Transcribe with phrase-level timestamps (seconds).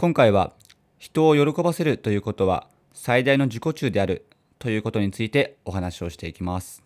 [0.00, 0.52] 今回は
[0.96, 4.26] 人を喜ばせるということは最大の自己中である
[4.60, 6.84] ということについてお話をしていきます。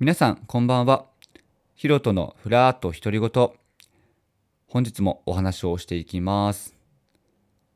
[0.00, 1.04] 皆さんこんばんは。
[1.74, 3.50] ヒロトのフラーっと独り言。
[4.66, 6.74] 本日もお話をしていきます。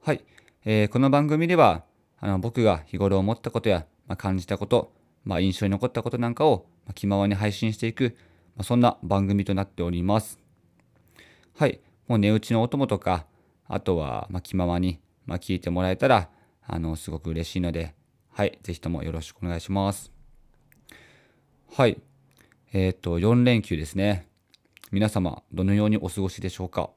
[0.01, 0.25] はい、
[0.65, 1.83] えー、この番組では
[2.19, 4.91] あの僕が日頃思ったことや、まあ、感じたこと
[5.25, 8.17] まあ、印象に残ったことなんかを気ままに配信していく、
[8.57, 10.39] まあ、そんな番組となっております。
[11.55, 11.81] はい。
[12.09, 13.27] もう値打ちのお供とか、
[13.67, 16.29] あとは、ま気ままに、ま聞いてもらえたら、
[16.67, 17.95] あの、すごく嬉しいので、
[18.31, 18.59] はい。
[18.63, 20.11] ぜひともよろしくお願いします。
[21.71, 22.01] はい。
[22.73, 24.27] えっ、と、4連休ですね。
[24.91, 26.91] 皆様、どのようにお過ごしでしょうか。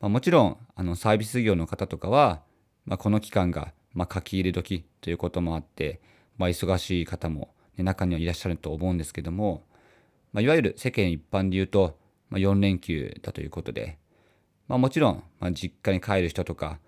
[0.00, 2.42] まあ、もちろん、あの、サービス業の方とかは、
[2.84, 6.00] まあ、この期間が、ま書き入れ時ということもあって、
[6.36, 9.64] まあ、忙しい方も、ね、中にはいらっしゃると思うんですけども、
[10.32, 11.98] まあ、いわゆる世間一般で言うと、
[12.30, 13.98] まあ、4連休だということで、
[14.68, 16.78] まあ、もちろん、まあ、実家に帰る人とか、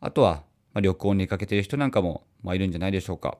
[0.00, 3.38] あとは、まあ、旅行に出かけてる人なんかも、まあ、いるんじゃないでしょうか。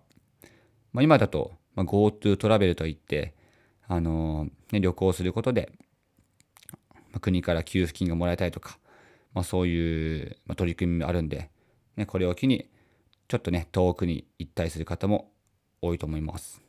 [0.93, 3.35] まあ、今だと、まあ、GoTo トラベルといって、
[3.87, 5.73] あのー、ね、旅行することで、
[6.93, 8.79] まあ、国から給付金がもらえたりとか、
[9.33, 11.51] まあ、そういう、まあ、取り組みもあるんで、
[11.97, 12.69] ね、これを機に、
[13.29, 15.31] ちょっとね、遠くに行ったりする方も
[15.85, 16.63] 多いと思います。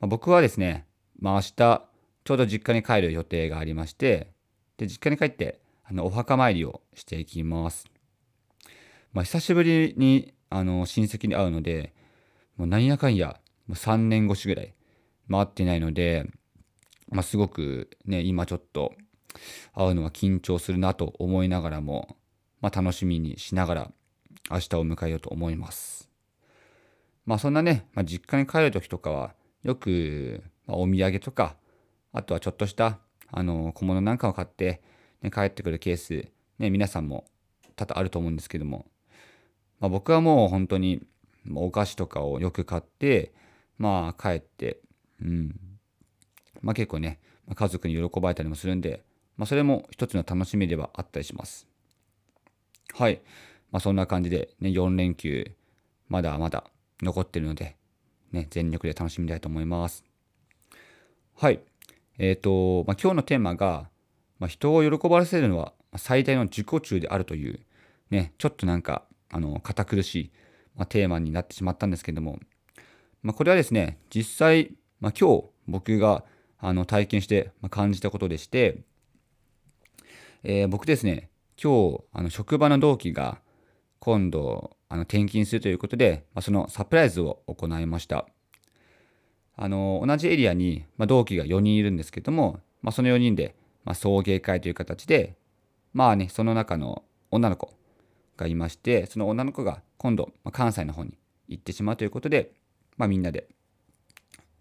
[0.00, 0.86] まあ、僕はですね、
[1.18, 1.88] まあ、明日、
[2.24, 4.32] ちょうど実家に帰る予定がありまして、
[4.76, 7.86] で、実家に帰って、あの、お墓参りをしていきます。
[9.12, 11.94] まあ、久しぶりに、あの、親戚に会うので、
[12.56, 14.74] もうなんやかんや、もう3年越しぐらい、
[15.30, 16.26] 回ってないので、
[17.10, 18.92] まあ、すごくね、今ちょっと、
[19.74, 22.16] 会うのは緊張するなと思いながらも、
[22.60, 23.90] まあ、楽しみにしながら、
[24.50, 26.07] 明日を迎えようと思います。
[27.28, 31.56] まあそんなね、まあ、実家に帰る時とかは、よく、ま、お土産とか、
[32.10, 34.80] あとはちょっとした、あの、小物なんかを買って、
[35.20, 36.26] ね、帰ってくるケース、
[36.58, 37.26] ね、皆さんも
[37.76, 38.86] 多々あると思うんですけども、
[39.78, 41.02] まあ、僕はもう本当に、
[41.54, 43.34] お菓子とかをよく買って、
[43.76, 44.80] まあ帰って、
[45.20, 45.54] うん。
[46.62, 47.20] まあ結構ね、
[47.54, 49.04] 家族に喜ばれたりもするんで、
[49.36, 51.68] まあそれも一つの楽しみではあったりします。
[52.94, 53.20] はい。
[53.70, 55.52] まあそんな感じでね、4連休、
[56.08, 56.64] まだまだ
[57.02, 57.76] 残ってるので、
[58.32, 60.04] ね、全力で楽しみたいと思います。
[61.36, 61.60] はい。
[62.18, 63.88] えっ、ー、と、まあ、今日のテーマが、
[64.38, 67.60] まあ、人を喜ばせるのは最大の自己中であるという、
[68.10, 70.30] ね、ちょっとなんか、あの、堅苦しい、
[70.76, 72.38] まあ、テーマになってしまったんですけども、
[73.22, 76.24] まあ、これはですね、実際、まあ、今日僕が
[76.60, 78.78] あの体験して感じたことでして、
[80.42, 81.30] えー、僕ですね、
[81.62, 83.40] 今日、あの職場の同期が
[83.98, 88.26] 今度、あの転勤するということで、まあ、そのサプライズを行いました。
[89.56, 95.36] あの同じエリアに、まあ、同期が4人いるんですけども、まあ、その4人で、まあ、送迎会という形で、
[95.92, 97.74] まあね、その中の女の子
[98.36, 101.18] がいまして、その女の子が今度、まあ、関西の方に
[101.48, 102.52] 行ってしまうということで、
[102.96, 103.48] まあ、みんなで、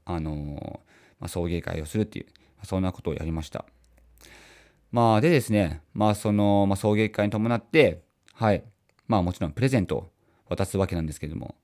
[0.05, 0.79] あのー、
[1.19, 2.25] まあ、送迎会をするっていう、
[2.57, 3.65] まあそんなことをやりました。
[4.91, 8.01] まあ、でですね、まあ、その、まあ、送迎会に伴って、
[8.33, 8.63] はい、
[9.07, 10.11] まあ、もちろんプレゼントを
[10.49, 11.55] 渡すわけなんですけども、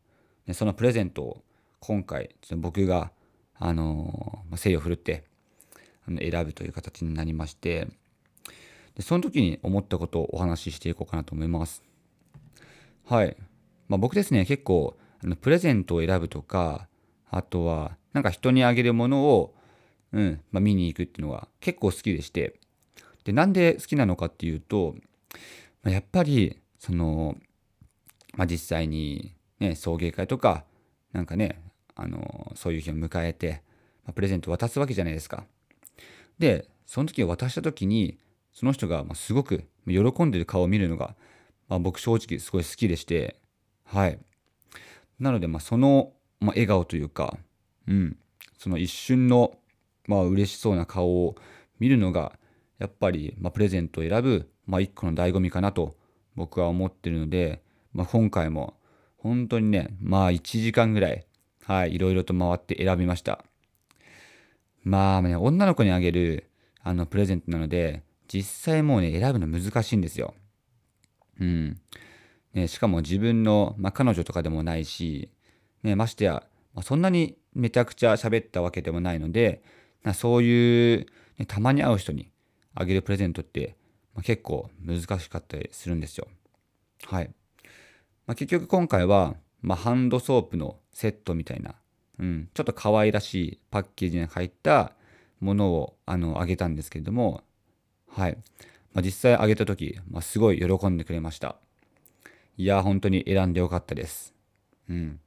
[0.48, 1.44] ね、そのプレゼントを
[1.80, 3.12] 今回、僕が、
[3.56, 5.26] あのー、誠意を振るって、
[6.08, 7.88] 選ぶという形になりまして、
[8.96, 11.84] でその時に思ったことをお話ししていこうかなと思います。
[13.06, 13.36] はい。
[13.88, 16.88] まあ、僕ですね、結構、あのプレゼントを選ぶとか、
[17.30, 19.56] あとは、なんか人にあげるものを、
[20.12, 22.60] うん、まあ、見に行くっていうのが結構好きでして、
[23.24, 24.96] で、なんで好きなのかっていうと、
[25.82, 27.38] まあ、やっぱり、その、
[28.34, 30.66] まあ、実際に、ね、送迎会とか、
[31.12, 31.62] なんかね、
[31.96, 33.62] あの、そういう日を迎えて、
[34.06, 35.46] まあ、プレゼント渡すわけじゃないですか。
[36.40, 38.18] で、その時渡した時に、
[38.52, 41.16] その人がすごく喜んでる顔を見るのが、
[41.68, 43.40] まあ、僕正直すごい好きでして、
[43.86, 44.20] はい。
[45.20, 47.38] なので、その、まあ、笑顔というか、
[47.88, 48.18] うん、
[48.58, 49.58] その一瞬の、
[50.08, 51.36] まあ、嬉しそうな顔を
[51.80, 52.38] 見るのが、
[52.80, 55.96] やっぱり、まあ、プレゼントを選ぶ、まあ、一個の醍醐味かなと
[56.36, 57.63] 僕は思ってるので、
[57.94, 58.76] まあ、今回も
[59.18, 61.26] 本当にね、まあ1時間ぐらい、
[61.66, 63.44] はい、いろいろと回って選びました。
[64.84, 66.50] まあね、女の子にあげる
[66.82, 68.44] あのプレゼントなので、実
[68.74, 70.34] 際もうね、選ぶの難しいんですよ。
[71.40, 71.80] うん。
[72.54, 75.30] ね、しかも自分の、まあ、彼女とかでもないし、
[75.84, 76.44] ね、ましてや、
[76.74, 79.64] まあ、そんなにめちゃくちゃ喋ったわけでもないので、
[80.14, 81.06] そういう、
[81.38, 82.30] ね、たまに会う人に
[82.76, 83.76] あげるプレゼントって、
[84.14, 86.28] まあ、結構難しかったりするんですよ。
[87.06, 87.32] はい。
[88.28, 91.76] まあ、結局今回は、まあ、ハンドソープのセットみたいな
[92.20, 94.94] うん、ちょっと可愛らしいパッケージに入った
[95.40, 97.44] ものをあのあげたんですけれども、
[98.10, 98.38] はい。
[98.94, 101.56] まあ、実際あげた時、まあ、すごい喜んでくれました。
[102.58, 104.34] いや、本当に選んでよかったです。
[104.88, 105.20] うん。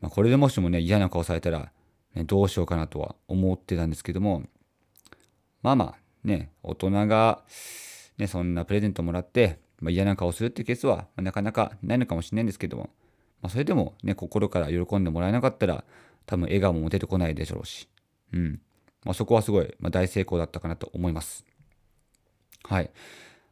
[0.00, 1.70] まあ、これでもしもね、嫌な顔されたら、
[2.14, 4.42] ね、どうしようかなとは思ってたんですけども、
[5.62, 7.42] まあまあ、ね、大人が、
[8.18, 12.90] ね、そんなプレゼントもらって、まあ、嫌な顔するっていうケースは、ま、なかなかないのかもしれないんですけども、
[13.42, 15.84] まあ、それでもね、心から喜んでもらえなかったら、
[16.24, 17.88] 多分笑顔も出てこないでしょうし、
[18.32, 18.60] うん。
[19.04, 21.44] まあ、そこはすごい、ま、大成功だったかなと思います。
[22.62, 22.90] はい。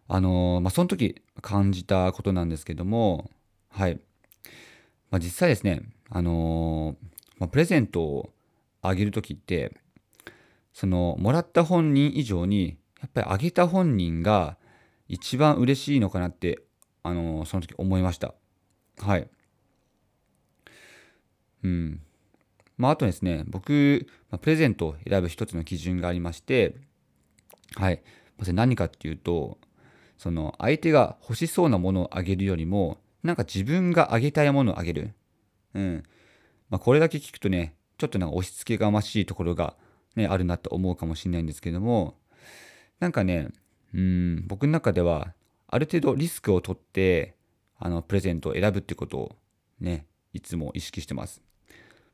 [0.06, 3.31] あのー、まあ、その時感じたことなんですけども、
[3.69, 3.99] はい。
[5.11, 7.06] まあ、実際ですね、あのー、
[7.38, 8.31] まあ、プレゼントを
[8.82, 9.77] あげる時って、
[10.73, 14.56] その、もらった本人以上に、やっぱりあげた本人が
[15.11, 16.62] 一番嬉しいのかなって、
[17.03, 18.33] あのー、その時思いました。
[18.99, 19.29] はい。
[21.65, 22.01] うん。
[22.79, 24.07] まあ、あとですね、僕、
[24.41, 26.77] プレゼントを選ぶ一つの基準がありまして、
[27.75, 28.03] はい。
[28.39, 29.59] それ何かっていうと、
[30.17, 35.15] その相手が欲しそうなものをあげるよりも、なんか自分があげたいものをあげる。
[35.75, 36.05] うん。
[36.69, 39.75] まあ、これだけ聞くとね、ちょっとなんか押し付けがましいところが、
[40.15, 42.17] ね、あるなと思うかもしれないんですけども、
[43.01, 43.49] なんかね、
[43.95, 45.35] うん、僕の中では、
[45.69, 47.35] ある程度リスクを取って、
[47.79, 49.37] あの、プレゼントを選ぶってことを
[49.81, 51.43] ね、いつも意識してます。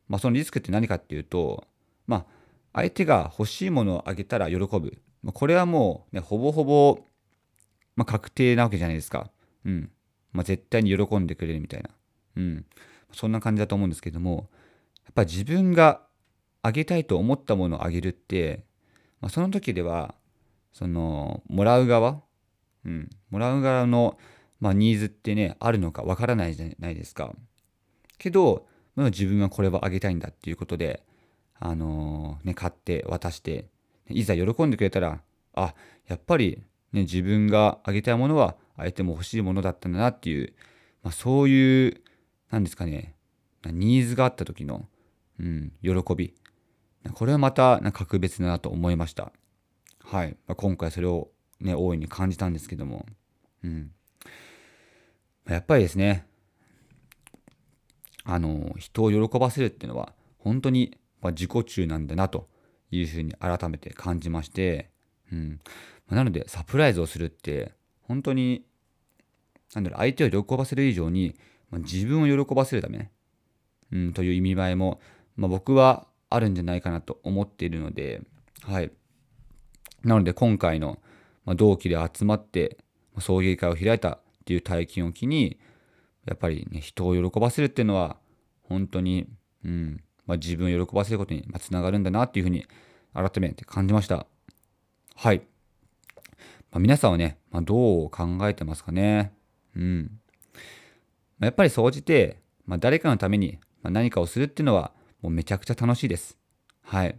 [0.09, 1.67] まあ、そのリスクって何かっていうと、
[2.07, 2.27] まあ、
[2.73, 4.99] 相手が欲しいものをあげたら喜ぶ。
[5.23, 7.01] まあ、これはもう、ね、ほぼほぼ、
[7.97, 9.31] まあ、確定なわけじゃないですか。
[9.65, 9.91] うん。
[10.33, 11.91] まあ、絶対に喜んでくれるみたいな。
[12.37, 12.67] うん。
[13.13, 14.49] そんな感じだと思うんですけども、
[15.05, 16.03] やっぱ自分が
[16.63, 18.65] あげたいと思ったものをあげるって、
[19.21, 20.15] まあ、その時では、
[20.77, 22.21] その、もらう側、
[22.85, 24.19] うん、もらう側の、
[24.61, 27.35] まあ、ニーズってね、あるのかわからないじゃないですか。
[28.19, 31.03] けど、まあ自分はこれはあげたいんだっていうことで、
[31.59, 33.71] あのー、ね、買って渡して、
[34.11, 35.23] いざ喜んでくれたら、
[35.55, 35.75] あ、
[36.09, 36.63] やっぱり、
[36.93, 40.53] ね、自分があげたいものは相手も欲しいものだったんだなっていう、
[41.03, 42.03] まあ、そういう、
[42.51, 43.15] なんですかね、
[43.65, 44.87] ニーズがあった時の、
[45.41, 46.35] うん、喜び。
[47.15, 49.33] これはまた格別だなと思いました。
[50.09, 50.37] はい。
[50.47, 51.31] まあ、今回それを
[51.61, 53.07] ね、大いに感じたんですけども。
[53.65, 53.91] うん。
[55.49, 56.27] やっぱりですね、
[58.25, 62.49] あの、人を喜ばせるっていうのは、本当に自己中なんだなと
[62.93, 64.91] いうふうに改めて感じまして、
[65.33, 65.61] うん
[66.09, 66.17] ま。
[66.17, 67.73] なので、サプライズをするって、
[68.03, 68.65] 本当に、
[69.75, 71.35] なんだろう、相手を喜ばせる以上に、
[71.71, 73.11] ま、自分を喜ばせるため、
[73.91, 75.01] うん、という意味合いも、
[75.35, 78.23] まあ、僕はあるんじゃないかなと思っているので、
[78.63, 78.93] はい。
[80.03, 80.99] なので、今回の、
[81.55, 82.79] 同期で集まって、
[83.19, 85.59] 送迎会を開いたっていう体験を機に、
[86.27, 88.17] やっぱりね、人を喜ばせるっていうのは、
[88.63, 89.27] 本当に、
[89.65, 92.67] うん、まあ、自分を喜ばせることにつながるんだなっていうふうに
[93.15, 94.27] 改めて感じました。
[95.15, 95.43] はい。
[96.73, 99.33] まあ、皆さんはね、まあ、どう考えてますかね。
[99.77, 100.21] うん。
[101.39, 104.93] ま、やっぱり総じて、ま、誰かのために何かをするっていうのは、
[105.23, 106.37] もうめちゃくちゃ楽しいです。
[106.83, 107.19] はい。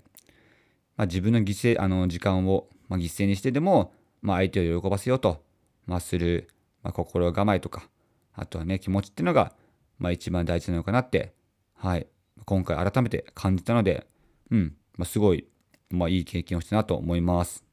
[0.97, 5.41] まあ、自分の犠牲、あの、時間を、まあ、犠牲にしてでも、まあ、相手を喜ばせようと、
[5.85, 6.49] まあ、する、
[6.83, 7.87] まあ、心構えとか、
[8.33, 9.53] あとはね、気持ちっていうのが、
[9.99, 11.33] まあ一番大事なのかなって、
[11.73, 12.05] はい、
[12.45, 14.05] 今回改めて感じたので、
[14.51, 15.47] うん、まあ、すごい、
[15.89, 17.63] まあいい経験をしたなと思います。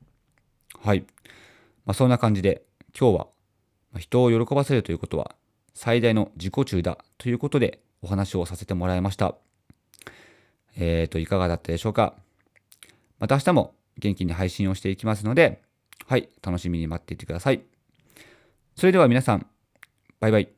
[0.83, 1.05] はい。
[1.85, 2.63] まあそんな感じで、
[2.99, 3.27] 今日は、
[3.99, 5.35] 人を喜ばせるということは、
[5.75, 9.35] 最大の自己中だということでお話をさせてもらいました。
[10.77, 12.15] えーと、いかがだったでしょうか？
[13.25, 15.63] また明日も元気に配信をしていきますので、
[16.07, 17.63] はい、楽しみに待っていてください。
[18.77, 19.47] それでは皆さん、
[20.21, 20.54] バイバイ。